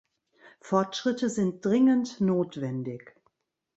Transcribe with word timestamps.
Fortschritte 0.63 1.29
sind 1.29 1.63
dringend 1.63 2.19
notwendig. 2.21 3.15